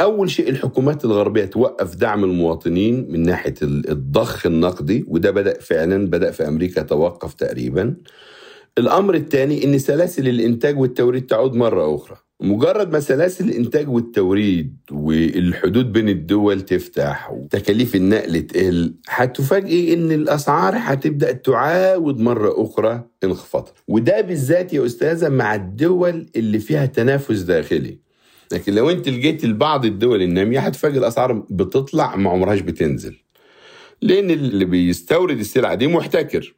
أول 0.00 0.30
شيء 0.30 0.48
الحكومات 0.48 1.04
الغربية 1.04 1.44
توقف 1.44 1.94
دعم 1.94 2.24
المواطنين 2.24 3.06
من 3.10 3.22
ناحية 3.22 3.54
الضخ 3.62 4.46
النقدي 4.46 5.04
وده 5.08 5.30
بدأ 5.30 5.60
فعلا 5.60 6.06
بدأ 6.06 6.30
في 6.30 6.48
أمريكا 6.48 6.82
توقف 6.82 7.34
تقريبا. 7.34 7.96
الأمر 8.78 9.14
الثاني 9.14 9.64
أن 9.64 9.78
سلاسل 9.78 10.28
الإنتاج 10.28 10.78
والتوريد 10.78 11.26
تعود 11.26 11.54
مرة 11.54 11.94
أخرى. 11.94 12.16
مجرد 12.42 12.92
ما 12.92 13.00
سلاسل 13.00 13.48
الإنتاج 13.48 13.88
والتوريد 13.88 14.76
والحدود 14.92 15.92
بين 15.92 16.08
الدول 16.08 16.60
تفتح 16.60 17.30
وتكاليف 17.32 17.96
النقل 17.96 18.42
تقل 18.42 18.94
هتفاجئي 19.08 19.94
إن 19.94 20.12
الأسعار 20.12 20.74
هتبدأ 20.76 21.32
تعاود 21.32 22.20
مرة 22.20 22.54
أخرى 22.64 23.04
انخفاض. 23.24 23.68
وده 23.88 24.20
بالذات 24.20 24.72
يا 24.72 24.86
أستاذة 24.86 25.28
مع 25.28 25.54
الدول 25.54 26.26
اللي 26.36 26.58
فيها 26.58 26.86
تنافس 26.86 27.40
داخلي. 27.40 27.98
لكن 28.52 28.74
لو 28.74 28.90
أنت 28.90 29.08
لقيت 29.08 29.44
لبعض 29.44 29.84
الدول 29.84 30.22
النامية 30.22 30.60
هتفاجئ 30.60 30.98
الأسعار 30.98 31.32
بتطلع 31.50 32.16
ما 32.16 32.30
عمرهاش 32.30 32.60
بتنزل. 32.60 33.16
لأن 34.02 34.30
اللي 34.30 34.64
بيستورد 34.64 35.38
السلعة 35.38 35.74
دي 35.74 35.86
محتكر. 35.86 36.54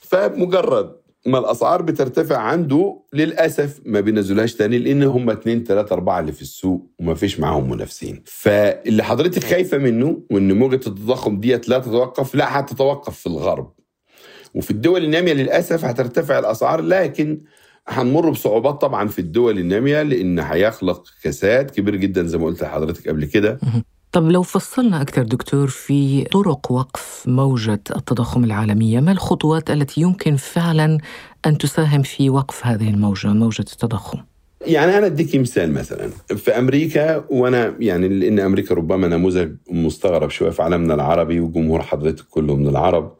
فمجرد 0.00 0.92
ما 1.26 1.38
الأسعار 1.38 1.82
بترتفع 1.82 2.36
عنده 2.36 3.00
للأسف 3.12 3.80
ما 3.84 4.00
بينزلوهاش 4.00 4.54
تاني 4.54 4.78
لأن 4.78 5.02
هم 5.02 5.30
اتنين 5.30 5.64
تلاتة 5.64 5.94
أربعة 5.94 6.20
اللي 6.20 6.32
في 6.32 6.42
السوق 6.42 6.90
وما 6.98 7.14
فيش 7.14 7.40
معاهم 7.40 7.70
منافسين. 7.70 8.22
فاللي 8.26 9.02
حضرتك 9.04 9.44
خايفة 9.44 9.78
منه 9.78 10.22
وإن 10.30 10.52
موجة 10.52 10.74
التضخم 10.74 11.40
ديت 11.40 11.68
لا 11.68 11.78
تتوقف 11.78 12.34
لا 12.34 12.60
هتتوقف 12.60 13.18
في 13.18 13.26
الغرب. 13.26 13.72
وفي 14.54 14.70
الدول 14.70 15.04
النامية 15.04 15.32
للأسف 15.32 15.84
هترتفع 15.84 16.38
الأسعار 16.38 16.80
لكن 16.80 17.40
هنمر 17.88 18.30
بصعوبات 18.30 18.80
طبعا 18.80 19.08
في 19.08 19.18
الدول 19.18 19.58
النامية 19.58 20.02
لأن 20.02 20.38
هيخلق 20.38 21.04
كساد 21.22 21.70
كبير 21.70 21.96
جدا 21.96 22.26
زي 22.26 22.38
ما 22.38 22.44
قلت 22.44 22.62
لحضرتك 22.62 23.08
قبل 23.08 23.24
كده. 23.24 23.58
طب 24.16 24.30
لو 24.30 24.42
فصلنا 24.42 25.02
أكثر 25.02 25.22
دكتور 25.22 25.66
في 25.66 26.24
طرق 26.24 26.72
وقف 26.72 27.24
موجة 27.26 27.72
التضخم 27.72 28.44
العالمية 28.44 29.00
ما 29.00 29.12
الخطوات 29.12 29.70
التي 29.70 30.00
يمكن 30.00 30.36
فعلا 30.36 30.98
أن 31.46 31.58
تساهم 31.58 32.02
في 32.02 32.30
وقف 32.30 32.66
هذه 32.66 32.90
الموجة 32.90 33.28
موجة 33.28 33.60
التضخم؟ 33.60 34.18
يعني 34.66 34.98
أنا 34.98 35.06
أديك 35.06 35.36
مثال 35.36 35.72
مثلا. 35.72 36.10
في 36.36 36.58
أمريكا 36.58 37.24
وأنا 37.30 37.76
يعني 37.80 38.08
لأن 38.08 38.38
أمريكا 38.38 38.74
ربما 38.74 39.08
نموذج 39.08 39.54
مستغرب 39.70 40.30
شوية 40.30 40.50
في 40.50 40.62
عالمنا 40.62 40.94
العربي 40.94 41.40
وجمهور 41.40 41.82
حضرتك 41.82 42.24
كله 42.30 42.56
من 42.56 42.68
العرب. 42.68 43.16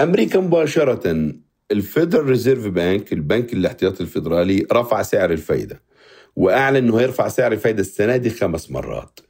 أمريكا 0.00 0.40
مباشرة 0.40 1.32
ال 1.70 1.77
Federal 1.77 2.26
Reserve 2.26 2.66
Bank 2.66 3.12
البنك 3.12 3.52
الاحتياطي 3.52 4.00
الفيدرالي 4.00 4.66
رفع 4.72 5.02
سعر 5.02 5.30
الفايدة. 5.30 5.82
وأعلن 6.36 6.76
إنه 6.76 7.00
هيرفع 7.00 7.28
سعر 7.28 7.52
الفايدة 7.52 7.80
السنة 7.80 8.16
دي 8.16 8.30
خمس 8.30 8.70
مرات. 8.70 9.20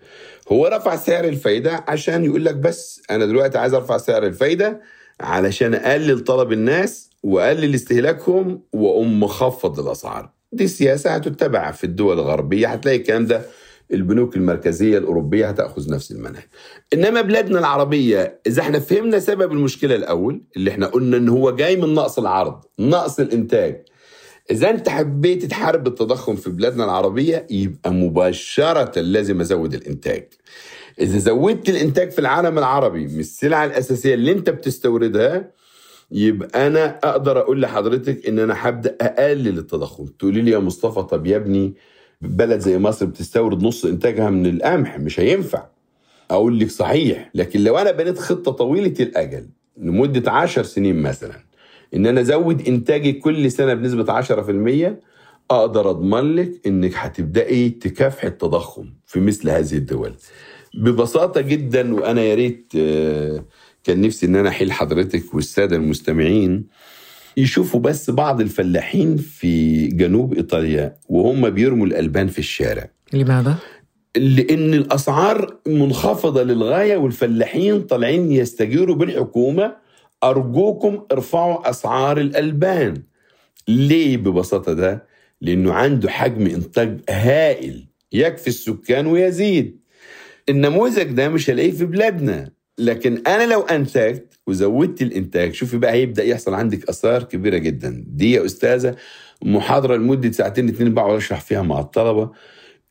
هو 0.52 0.66
رفع 0.66 0.96
سعر 0.96 1.24
الفايدة 1.24 1.84
عشان 1.88 2.24
يقول 2.24 2.44
لك 2.44 2.54
بس 2.54 3.02
أنا 3.10 3.26
دلوقتي 3.26 3.58
عايز 3.58 3.74
أرفع 3.74 3.96
سعر 3.98 4.26
الفايدة 4.26 4.80
علشان 5.20 5.74
أقلل 5.74 6.20
طلب 6.20 6.52
الناس 6.52 7.10
وأقلل 7.22 7.74
استهلاكهم 7.74 8.62
وأقوم 8.72 9.20
مخفض 9.20 9.80
الأسعار. 9.80 10.30
دي 10.52 10.66
سياسة 10.68 11.10
هتتبع 11.10 11.70
في 11.70 11.84
الدول 11.84 12.18
الغربية 12.18 12.68
هتلاقي 12.68 12.96
الكلام 12.98 13.26
ده 13.26 13.42
البنوك 13.92 14.36
المركزية 14.36 14.98
الأوروبية 14.98 15.48
هتأخذ 15.48 15.90
نفس 15.92 16.10
المنهج. 16.12 16.42
إنما 16.94 17.20
بلادنا 17.20 17.58
العربية 17.58 18.40
إذا 18.46 18.62
إحنا 18.62 18.78
فهمنا 18.80 19.18
سبب 19.18 19.52
المشكلة 19.52 19.94
الأول 19.94 20.42
اللي 20.56 20.70
إحنا 20.70 20.86
قلنا 20.86 21.16
إن 21.16 21.28
هو 21.28 21.50
جاي 21.50 21.76
من 21.76 21.94
نقص 21.94 22.18
العرض 22.18 22.60
نقص 22.78 23.20
الإنتاج 23.20 23.82
إذا 24.50 24.70
أنت 24.70 24.88
حبيت 24.88 25.44
تحارب 25.44 25.86
التضخم 25.86 26.36
في 26.36 26.50
بلادنا 26.50 26.84
العربية 26.84 27.46
يبقى 27.50 27.92
مباشرة 27.92 29.00
لازم 29.00 29.40
أزود 29.40 29.74
الإنتاج. 29.74 30.24
إذا 31.00 31.18
زودت 31.18 31.68
الإنتاج 31.68 32.10
في 32.10 32.18
العالم 32.18 32.58
العربي 32.58 33.06
من 33.06 33.20
السلع 33.20 33.64
الأساسية 33.64 34.14
اللي 34.14 34.32
أنت 34.32 34.50
بتستوردها 34.50 35.50
يبقى 36.10 36.66
أنا 36.66 36.98
أقدر 37.04 37.38
أقول 37.38 37.62
لحضرتك 37.62 38.26
إن 38.28 38.38
أنا 38.38 38.54
هبدأ 38.58 38.96
أقلل 39.00 39.58
التضخم. 39.58 40.04
تقولي 40.06 40.42
لي 40.42 40.50
يا 40.50 40.58
مصطفى 40.58 41.02
طب 41.02 41.26
يا 41.26 41.36
ابني 41.36 41.74
بلد 42.20 42.60
زي 42.60 42.78
مصر 42.78 43.06
بتستورد 43.06 43.62
نص 43.62 43.84
إنتاجها 43.84 44.30
من 44.30 44.46
القمح 44.46 44.98
مش 44.98 45.20
هينفع. 45.20 45.66
أقول 46.30 46.58
لك 46.58 46.70
صحيح 46.70 47.30
لكن 47.34 47.60
لو 47.64 47.78
أنا 47.78 47.90
بنيت 47.92 48.18
خطة 48.18 48.52
طويلة 48.52 48.94
الأجل 49.00 49.48
لمدة 49.76 50.30
عشر 50.32 50.62
سنين 50.62 51.02
مثلا 51.02 51.44
إن 51.94 52.06
أنا 52.06 52.20
أزود 52.20 52.68
إنتاجي 52.68 53.12
كل 53.12 53.50
سنة 53.50 53.74
بنسبة 53.74 54.12
10% 54.22 54.96
أقدر 55.50 55.90
أضمن 55.90 56.34
لك 56.34 56.52
إنك 56.66 56.92
هتبدأي 56.94 57.68
تكافحي 57.68 58.26
التضخم 58.26 58.86
في 59.06 59.20
مثل 59.20 59.50
هذه 59.50 59.74
الدول. 59.74 60.12
ببساطة 60.74 61.40
جدا 61.40 61.94
وأنا 61.94 62.22
يا 62.22 62.34
ريت 62.34 62.72
كان 63.84 64.00
نفسي 64.00 64.26
إن 64.26 64.36
أنا 64.36 64.48
أحيل 64.48 64.72
حضرتك 64.72 65.34
والسادة 65.34 65.76
المستمعين 65.76 66.66
يشوفوا 67.36 67.80
بس 67.80 68.10
بعض 68.10 68.40
الفلاحين 68.40 69.16
في 69.16 69.86
جنوب 69.86 70.34
إيطاليا 70.34 70.96
وهم 71.08 71.50
بيرموا 71.50 71.86
الألبان 71.86 72.28
في 72.28 72.38
الشارع. 72.38 72.90
لماذا؟ 73.12 73.54
لأن 74.16 74.74
الأسعار 74.74 75.56
منخفضة 75.66 76.42
للغاية 76.42 76.96
والفلاحين 76.96 77.82
طالعين 77.82 78.32
يستجيروا 78.32 78.96
بالحكومة 78.96 79.83
أرجوكم 80.24 81.02
ارفعوا 81.12 81.70
أسعار 81.70 82.18
الألبان 82.18 83.02
ليه 83.68 84.16
ببساطة 84.16 84.72
ده؟ 84.72 85.06
لأنه 85.40 85.72
عنده 85.72 86.10
حجم 86.10 86.46
إنتاج 86.46 87.00
هائل 87.10 87.84
يكفي 88.12 88.48
السكان 88.48 89.06
ويزيد 89.06 89.80
النموذج 90.48 91.02
ده 91.12 91.28
مش 91.28 91.50
هلاقيه 91.50 91.70
في 91.70 91.84
بلادنا 91.84 92.50
لكن 92.78 93.22
أنا 93.26 93.52
لو 93.52 93.60
أنتجت 93.60 94.38
وزودت 94.46 95.02
الإنتاج 95.02 95.54
شوفي 95.54 95.78
بقى 95.78 95.92
هيبدأ 95.92 96.24
يحصل 96.24 96.54
عندك 96.54 96.88
آثار 96.88 97.22
كبيرة 97.22 97.56
جدا 97.58 98.04
دي 98.06 98.32
يا 98.32 98.44
أستاذة 98.44 98.96
محاضرة 99.42 99.96
لمدة 99.96 100.30
ساعتين 100.32 100.68
اتنين 100.68 100.94
بقعد 100.94 101.16
أشرح 101.16 101.40
فيها 101.40 101.62
مع 101.62 101.80
الطلبة 101.80 102.30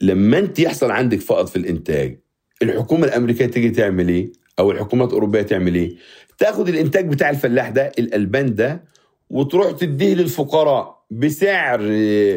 لما 0.01 0.39
أنت 0.39 0.59
يحصل 0.59 0.91
عندك 0.91 1.19
فقط 1.21 1.49
في 1.49 1.55
الإنتاج 1.55 2.19
الحكومة 2.61 3.05
الأمريكية 3.07 3.45
تيجي 3.45 3.69
تعمل 3.69 4.09
إيه؟ 4.09 4.31
أو 4.59 4.71
الحكومات 4.71 5.07
الأوروبية 5.09 5.41
تعمل 5.41 5.75
إيه؟ 5.75 5.95
تاخد 6.37 6.69
الإنتاج 6.69 7.07
بتاع 7.07 7.29
الفلاح 7.29 7.69
ده 7.69 7.91
الألبان 7.99 8.55
ده 8.55 8.83
وتروح 9.29 9.71
تديه 9.71 10.15
للفقراء 10.15 11.03
بسعر 11.11 11.79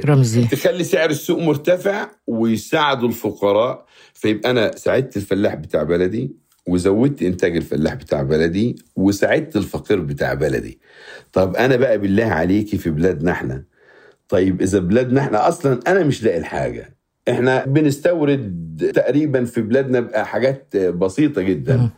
رمزي. 0.05 0.45
تخلي 0.45 0.85
سعر 0.85 1.11
السوق 1.11 1.39
مرتفع 1.39 2.09
ويساعدوا 2.27 3.09
الفقراء. 3.09 3.87
فيبقى 4.15 4.51
أنا 4.51 4.77
ساعدت 4.77 5.17
الفلاح 5.17 5.55
بتاع 5.55 5.83
بلدي 5.83 6.37
وزودت 6.67 7.23
إنتاج 7.23 7.57
الفلاح 7.57 7.95
بتاع 7.95 8.23
بلدي 8.23 8.77
وساعدت 8.97 9.57
الفقير 9.57 10.01
بتاع 10.01 10.35
بلدي. 10.35 10.79
طب 11.33 11.57
أنا 11.57 11.77
بقى 11.77 11.99
بالله 11.99 12.25
عليكي 12.25 12.79
في 12.79 12.91
بلادنا 12.91 13.33
إحنا. 13.33 13.65
طيب 14.29 14.63
إذا 14.63 14.79
بلادنا 14.79 15.21
إحنا 15.21 15.49
أصلا 15.49 15.81
أنا 15.87 16.05
مش 16.05 16.25
لاقي 16.25 16.39
الحاجة. 16.39 16.97
إحنا 17.29 17.65
بنستورد 17.65 18.93
تقريبا 18.95 19.45
في 19.45 19.63
بلادنا 19.63 20.25
حاجات 20.25 20.77
بسيطة 20.77 21.43
جدا. 21.43 21.91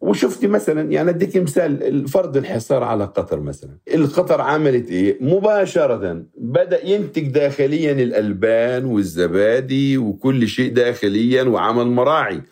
وشفتي 0.00 0.46
مثلا 0.46 0.92
يعني 0.92 1.10
أديك 1.10 1.36
مثال 1.36 2.08
فرض 2.08 2.36
الحصار 2.36 2.82
على 2.82 3.04
قطر 3.04 3.40
مثلا. 3.40 3.78
القطر 3.94 4.40
عملت 4.40 4.90
إيه؟ 4.90 5.18
مباشرة 5.20 6.22
بدأ 6.38 6.86
ينتج 6.86 7.26
داخليا 7.28 7.92
الألبان 7.92 8.84
والزبادي 8.84 9.98
وكل 9.98 10.48
شيء 10.48 10.72
داخليا 10.72 11.42
وعمل 11.42 11.86
مراعي. 11.86 12.42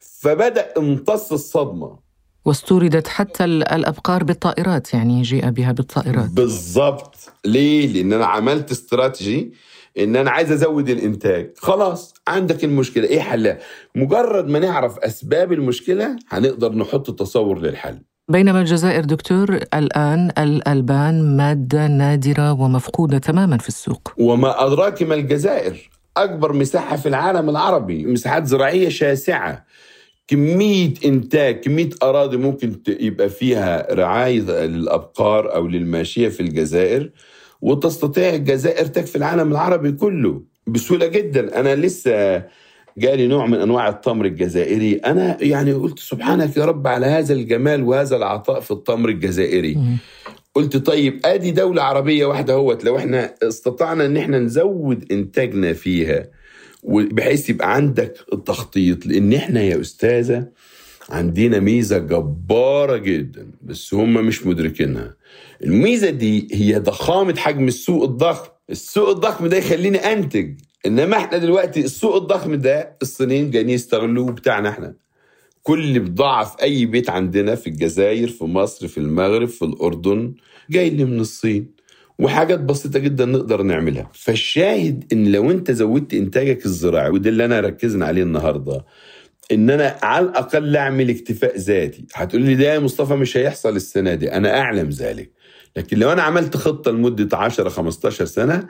فبدأ 0.00 0.66
امتص 0.78 1.32
الصدمة. 1.32 1.98
واستوردت 2.44 3.08
حتى 3.08 3.44
الأبقار 3.44 4.24
بالطائرات 4.24 4.94
يعني 4.94 5.22
جيء 5.22 5.50
بها 5.50 5.72
بالطائرات. 5.72 6.30
بالضبط. 6.30 7.14
ليه؟ 7.44 7.92
لأن 7.92 8.12
أنا 8.12 8.26
عملت 8.26 8.70
استراتيجي 8.70 9.52
إن 9.98 10.16
أنا 10.16 10.30
عايز 10.30 10.52
أزود 10.52 10.88
الإنتاج. 10.88 11.50
خلاص 11.58 12.14
عندك 12.28 12.64
المشكلة. 12.64 13.04
إيه 13.04 13.20
حلها 13.20 13.58
مجرد 13.94 14.48
ما 14.48 14.58
نعرف 14.58 14.98
أسباب 14.98 15.52
المشكلة 15.52 16.16
هنقدر 16.28 16.72
نحط 16.72 17.10
تصور 17.10 17.58
للحل. 17.58 17.98
بينما 18.28 18.60
الجزائر 18.60 19.04
دكتور 19.04 19.58
الآن 19.74 20.30
الألبان 20.38 21.36
مادة 21.36 21.86
نادرة 21.86 22.52
ومفقودة 22.52 23.18
تماما 23.18 23.58
في 23.58 23.68
السوق. 23.68 24.12
وما 24.18 24.66
أدراك 24.66 25.02
ما 25.02 25.14
الجزائر؟ 25.14 25.90
أكبر 26.16 26.52
مساحة 26.52 26.96
في 26.96 27.08
العالم 27.08 27.50
العربي. 27.50 28.06
مساحات 28.06 28.46
زراعية 28.46 28.88
شاسعة. 28.88 29.64
كمية 30.28 30.94
إنتاج 31.04 31.60
كمية 31.60 31.90
أراضي 32.02 32.36
ممكن 32.36 32.80
يبقى 32.88 33.28
فيها 33.28 33.94
رعاية 33.94 34.40
للأبقار 34.66 35.54
أو 35.54 35.66
للماشية 35.66 36.28
في 36.28 36.40
الجزائر. 36.40 37.10
وتستطيع 37.64 38.34
الجزائر 38.34 38.86
تكفي 38.86 39.16
العالم 39.16 39.52
العربي 39.52 39.92
كله 39.92 40.42
بسهولة 40.66 41.06
جدا. 41.06 41.60
أنا 41.60 41.74
لسه 41.74 42.42
جالي 42.98 43.26
نوع 43.26 43.46
من 43.46 43.58
أنواع 43.58 43.88
التمر 43.88 44.24
الجزائري. 44.24 44.94
أنا 44.94 45.36
يعني 45.40 45.72
قلت 45.72 45.98
سبحانك 45.98 46.56
يا 46.56 46.64
رب 46.64 46.86
على 46.86 47.06
هذا 47.06 47.34
الجمال 47.34 47.82
وهذا 47.82 48.16
العطاء 48.16 48.60
في 48.60 48.70
التمر 48.70 49.08
الجزائري. 49.08 49.78
قلت 50.54 50.76
طيب 50.76 51.20
أدي 51.24 51.50
دولة 51.50 51.82
عربية 51.82 52.26
واحدة 52.26 52.54
أهوت. 52.54 52.84
لو 52.84 52.96
إحنا 52.96 53.34
استطعنا 53.42 54.06
إن 54.06 54.16
إحنا 54.16 54.38
نزود 54.38 55.12
إنتاجنا 55.12 55.72
فيها 55.72 56.26
بحيث 56.84 57.50
يبقى 57.50 57.74
عندك 57.74 58.14
التخطيط 58.32 59.06
لإن 59.06 59.32
إحنا 59.32 59.62
يا 59.62 59.80
أستاذة 59.80 60.46
عندنا 61.10 61.58
ميزة 61.60 61.98
جبارة 61.98 62.96
جدا 62.96 63.50
بس 63.62 63.94
هم 63.94 64.26
مش 64.26 64.46
مدركينها. 64.46 65.14
الميزة 65.64 66.10
دي 66.10 66.48
هي 66.52 66.78
ضخامة 66.78 67.36
حجم 67.36 67.68
السوق 67.68 68.02
الضخم. 68.04 68.48
السوق 68.70 69.08
الضخم 69.08 69.46
ده 69.46 69.56
يخليني 69.56 69.98
أنتج. 69.98 70.54
إنما 70.86 71.16
إحنا 71.16 71.38
دلوقتي 71.38 71.80
السوق 71.80 72.16
الضخم 72.16 72.54
ده 72.54 72.96
الصينيين 73.02 73.50
جايين 73.50 73.68
يستغلوه 73.70 74.32
بتاعنا 74.32 74.68
إحنا. 74.68 74.94
كل 75.62 76.00
بضاعة 76.00 76.44
في 76.44 76.62
أي 76.62 76.86
بيت 76.86 77.10
عندنا 77.10 77.54
في 77.54 77.66
الجزائر 77.66 78.28
في 78.28 78.44
مصر 78.44 78.88
في 78.88 78.98
المغرب 78.98 79.48
في 79.48 79.64
الأردن 79.64 80.34
جاي 80.70 80.90
لي 80.90 81.04
من 81.04 81.20
الصين. 81.20 81.74
وحاجات 82.18 82.60
بسيطة 82.60 82.98
جدا 82.98 83.24
نقدر 83.24 83.62
نعملها. 83.62 84.10
فالشاهد 84.14 85.04
إن 85.12 85.32
لو 85.32 85.50
أنت 85.50 85.70
زودت 85.70 86.14
إنتاجك 86.14 86.66
الزراعي 86.66 87.10
وده 87.10 87.30
اللي 87.30 87.44
أنا 87.44 87.60
ركزنا 87.60 88.06
عليه 88.06 88.22
النهاردة 88.22 88.84
إن 89.52 89.70
أنا 89.70 89.96
على 90.02 90.26
الأقل 90.26 90.76
أعمل 90.76 91.10
اكتفاء 91.10 91.58
ذاتي. 91.58 92.06
هتقول 92.14 92.42
لي 92.42 92.54
ده 92.54 92.74
يا 92.74 92.78
مصطفى 92.78 93.14
مش 93.14 93.36
هيحصل 93.36 93.76
السنة 93.76 94.14
دي. 94.14 94.32
أنا 94.32 94.60
أعلم 94.60 94.88
ذلك. 94.88 95.30
لكن 95.76 95.98
لو 95.98 96.12
أنا 96.12 96.22
عملت 96.22 96.56
خطة 96.56 96.90
لمدة 96.90 97.36
10 97.36 97.68
15 97.68 98.24
سنة 98.24 98.66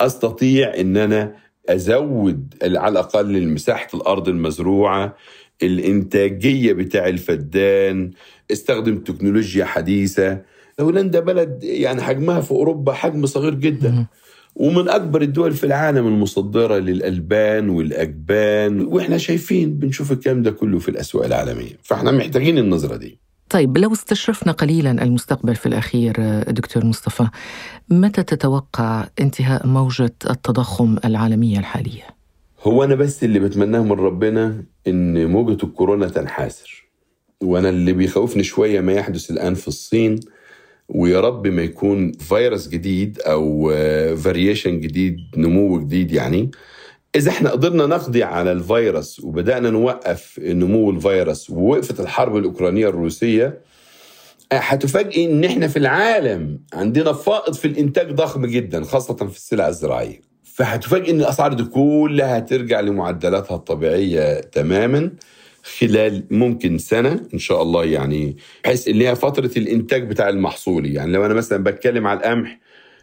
أستطيع 0.00 0.74
إن 0.80 0.96
أنا 0.96 1.34
أزود 1.68 2.54
على 2.62 2.92
الأقل 2.92 3.48
مساحه 3.48 3.88
الأرض 3.94 4.28
المزروعة 4.28 5.16
الإنتاجية 5.62 6.72
بتاع 6.72 7.08
الفدان 7.08 8.10
استخدم 8.52 8.98
تكنولوجيا 8.98 9.64
حديثة. 9.64 10.38
هولندا 10.80 11.20
بلد 11.20 11.64
يعني 11.64 12.02
حجمها 12.02 12.40
في 12.40 12.50
أوروبا 12.50 12.92
حجم 12.92 13.26
صغير 13.26 13.54
جدا. 13.54 14.06
ومن 14.54 14.88
أكبر 14.88 15.22
الدول 15.22 15.52
في 15.52 15.64
العالم 15.64 16.06
المصدرة 16.06 16.78
للألبان 16.78 17.68
والأجبان 17.68 18.80
وإحنا 18.80 19.18
شايفين 19.18 19.78
بنشوف 19.78 20.12
الكلام 20.12 20.42
ده 20.42 20.50
كله 20.50 20.78
في 20.78 20.88
الأسواق 20.88 21.24
العالمية 21.24 21.78
فإحنا 21.82 22.10
محتاجين 22.10 22.58
النظرة 22.58 22.96
دي 22.96 23.18
طيب 23.50 23.78
لو 23.78 23.92
استشرفنا 23.92 24.52
قليلا 24.52 24.90
المستقبل 24.90 25.56
في 25.56 25.66
الأخير 25.66 26.12
دكتور 26.50 26.84
مصطفى 26.86 27.28
متى 27.90 28.22
تتوقع 28.22 29.06
انتهاء 29.20 29.66
موجة 29.66 30.14
التضخم 30.30 30.96
العالمية 31.04 31.58
الحالية؟ 31.58 32.02
هو 32.62 32.84
أنا 32.84 32.94
بس 32.94 33.24
اللي 33.24 33.38
بتمناه 33.38 33.80
من 33.82 33.92
ربنا 33.92 34.64
إن 34.88 35.26
موجة 35.30 35.64
الكورونا 35.64 36.08
تنحاسر 36.08 36.84
وأنا 37.42 37.68
اللي 37.68 37.92
بيخوفني 37.92 38.42
شوية 38.42 38.80
ما 38.80 38.92
يحدث 38.92 39.30
الآن 39.30 39.54
في 39.54 39.68
الصين 39.68 40.20
ويا 40.88 41.20
رب 41.20 41.46
ما 41.46 41.62
يكون 41.62 42.12
فيروس 42.12 42.68
جديد 42.68 43.20
أو 43.20 43.70
فاريشن 44.16 44.80
جديد 44.80 45.16
نمو 45.36 45.78
جديد 45.80 46.12
يعني. 46.12 46.50
إذا 47.16 47.30
إحنا 47.30 47.50
قدرنا 47.50 47.86
نقضي 47.86 48.22
على 48.22 48.52
الفيروس 48.52 49.20
وبدأنا 49.20 49.70
نوقف 49.70 50.40
نمو 50.42 50.90
الفيروس 50.90 51.50
ووقفت 51.50 52.00
الحرب 52.00 52.36
الأوكرانية 52.36 52.88
الروسية 52.88 53.60
هتفاجئ 54.52 55.24
إن 55.24 55.44
إحنا 55.44 55.68
في 55.68 55.78
العالم 55.78 56.60
عندنا 56.72 57.12
فائض 57.12 57.54
في 57.54 57.64
الإنتاج 57.64 58.12
ضخم 58.12 58.46
جدا 58.46 58.84
خاصة 58.84 59.14
في 59.14 59.36
السلع 59.36 59.68
الزراعية. 59.68 60.20
فهتفاجئ 60.44 61.10
إن 61.10 61.20
الأسعار 61.20 61.52
دي 61.52 61.64
كلها 61.64 62.38
هترجع 62.38 62.80
لمعدلاتها 62.80 63.54
الطبيعية 63.54 64.40
تماما. 64.40 65.10
خلال 65.78 66.24
ممكن 66.30 66.78
سنة 66.78 67.20
إن 67.34 67.38
شاء 67.38 67.62
الله 67.62 67.84
يعني 67.84 68.36
بحيث 68.64 68.88
اللي 68.88 69.08
هي 69.08 69.14
فترة 69.16 69.50
الإنتاج 69.56 70.08
بتاع 70.08 70.28
المحصولي 70.28 70.94
يعني 70.94 71.12
لو 71.12 71.26
أنا 71.26 71.34
مثلا 71.34 71.64
بتكلم 71.64 72.06
على 72.06 72.18
القمح 72.18 72.60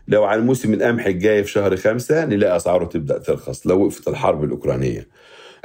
لو 0.08 0.24
على 0.24 0.40
الموسم 0.42 0.74
القمح 0.74 1.06
الجاي 1.06 1.44
في 1.44 1.52
شهر 1.52 1.78
خمسة 1.78 2.26
نلاقي 2.26 2.56
أسعاره 2.56 2.86
تبدأ 2.86 3.18
ترخص 3.18 3.68
لو 3.68 3.82
وقفت 3.84 4.08
الحرب 4.08 4.44
الأوكرانية. 4.44 5.08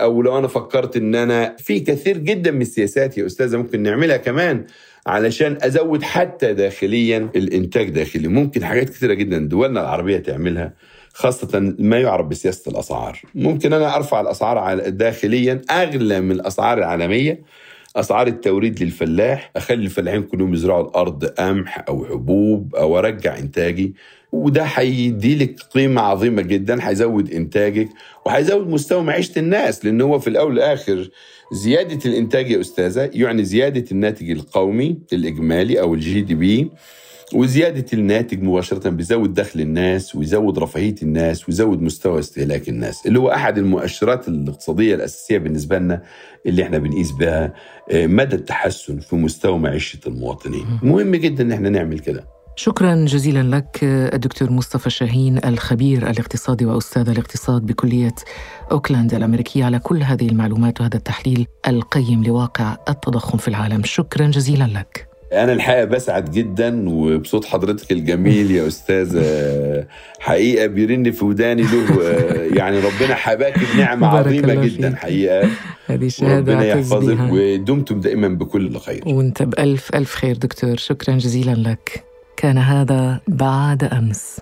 أو 0.01 0.23
لو 0.23 0.39
أنا 0.39 0.49
فكرت 0.49 0.97
إن 0.97 1.15
أنا 1.15 1.57
في 1.59 1.81
كثير 1.81 2.19
جدا 2.19 2.51
من 2.51 2.63
السياسات 2.63 3.19
يا 3.19 3.27
أستاذة 3.27 3.57
ممكن 3.57 3.83
نعملها 3.83 4.17
كمان 4.17 4.65
علشان 5.07 5.59
أزود 5.63 6.03
حتى 6.03 6.55
داخليا 6.55 7.29
الإنتاج 7.37 7.91
داخلي. 7.91 8.29
ممكن 8.29 8.65
حاجات 8.65 8.91
كثيرة 8.91 9.15
جدا 9.15 9.39
دولنا 9.39 9.81
العربية 9.81 10.19
تعملها. 10.19 10.73
خاصة 11.17 11.75
ما 11.79 11.99
يعرف 11.99 12.27
بسياسة 12.27 12.71
الأسعار. 12.71 13.21
ممكن 13.35 13.73
أنا 13.73 13.97
أرفع 13.97 14.21
الأسعار 14.21 14.89
داخليا 14.89 15.63
أغلى 15.71 16.21
من 16.21 16.33
الأسعار 16.33 16.79
العالمية. 16.79 17.43
أسعار 17.97 18.27
التوريد 18.27 18.83
للفلاح 18.83 19.51
أخلي 19.57 19.85
الفلاحين 19.85 20.23
كلهم 20.23 20.55
يزرعوا 20.55 20.89
الأرض 20.89 21.25
قمح 21.25 21.85
أو 21.89 22.05
حبوب 22.05 22.75
أو 22.75 22.99
أرجع 22.99 23.39
إنتاجي. 23.39 23.95
وده 24.33 24.63
هيدي 24.63 25.35
لك 25.35 25.61
قيمة 25.61 26.01
عظيمة 26.01 26.43
جدا 26.43 26.89
هيزود 26.89 27.31
إنتاجك 27.33 27.89
وهيزود 28.27 28.69
مستوى 28.69 29.03
معيشة 29.03 29.39
الناس. 29.39 29.85
لأن 29.85 30.01
هو 30.01 30.19
في 30.19 30.31
الأول 30.31 30.51
والآخر 30.51 31.11
زيادة 31.53 32.11
الإنتاج 32.11 32.51
يا 32.51 32.61
أستاذة 32.61 33.11
يعني 33.15 33.45
زيادة 33.45 33.85
الناتج 33.93 34.31
القومي 34.31 34.99
الإجمالي 35.13 35.81
أو 35.81 35.95
ال 35.95 36.21
GDP. 36.21 36.71
وزيادة 37.35 37.85
الناتج 37.93 38.43
مباشرة 38.43 38.89
بيزود 38.89 39.35
دخل 39.35 39.61
الناس 39.61 40.17
ويزود 40.17 40.59
رفاهية 40.59 40.95
الناس 41.03 41.49
ويزود 41.49 41.83
مستوى 41.83 42.19
استهلاك 42.19 42.69
الناس 42.69 43.07
اللي 43.07 43.19
هو 43.19 43.31
أحد 43.31 43.59
المؤشرات 43.59 44.29
الاقتصادية 44.29 44.95
الأساسية 44.95 45.39
بالنسبة 45.39 45.79
لنا 45.79 46.03
اللي 46.47 46.63
إحنا 46.63 46.79
بنقيس 46.79 47.13
بها 47.13 47.53
مدى 47.93 48.37
التحسن 48.37 48.99
في 48.99 49.17
مستوى 49.17 49.59
معيشة 49.59 49.99
المواطنين. 50.07 50.67
مهم. 50.83 51.15
جدا 51.15 51.45
إن 51.45 51.53
إحنا 51.53 51.69
نعمل 51.69 51.99
كده. 51.99 52.27
شكرا 52.57 52.95
جزيلا 53.05 53.57
لك 53.57 53.79
الدكتور 53.83 54.51
مصطفى 54.51 54.91
شاهين 54.91 55.45
الخبير 55.45 56.11
الاقتصادي 56.11 56.65
وأستاذ 56.65 57.09
الاقتصاد 57.09 57.67
بكلية 57.67 58.15
أوكلاند 58.73 59.15
الأمريكية 59.15 59.65
على 59.65 59.79
كل 59.79 60.03
هذه 60.03 60.29
المعلومات 60.29 60.81
وهذا 60.81 60.97
التحليل 60.97 61.47
القيم 61.69 62.25
لواقع 62.25 62.77
التضخم 62.89 63.39
في 63.39 63.49
العالم. 63.49 63.83
شكرا 63.85 64.27
جزيلا 64.27 64.65
لك. 64.65 65.06
أنا 65.33 65.53
الحقيقة 65.53 65.85
بسعد 65.85 66.31
جدا 66.31 66.89
وبصوت 66.89 67.45
حضرتك 67.45 67.93
الجميل 67.93 68.51
يا 68.51 68.67
أستاذ 68.67 69.23
حقيقة 70.21 70.67
بيرن 70.67 71.11
في 71.11 71.25
وداني 71.25 71.63
له 71.63 72.03
يعني 72.55 72.79
ربنا 72.79 73.15
حباك 73.15 73.55
بنعمة 73.75 74.07
عظيمة 74.07 74.55
جدا 74.55 74.97
حقيقة. 74.97 75.49
هذه 75.87 76.09
شهادة 76.09 76.37
ربنا 76.37 76.65
يحفظك 76.65 77.19
ودمتم 77.31 78.01
دائما 78.01 78.29
بكل 78.29 78.79
خير. 78.79 79.03
وأنت 79.07 79.43
بألف 79.43 79.95
ألف 79.95 80.15
خير 80.15 80.37
دكتور. 80.37 80.77
شكرا 80.77 81.15
جزيلا 81.15 81.55
لك. 81.71 82.05
كان 82.37 82.59
هذا 82.59 83.21
بعد 83.29 83.85
أمس. 83.85 84.41